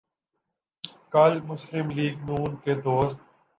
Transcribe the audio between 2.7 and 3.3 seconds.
دوست